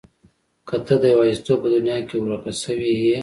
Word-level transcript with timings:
که 0.67 0.75
ته 0.85 0.93
د 1.01 1.05
يوازيتوب 1.13 1.57
په 1.63 1.67
دنيا 1.75 1.97
کې 2.07 2.15
ورکه 2.19 2.51
شوې 2.61 2.91
يې. 3.05 3.17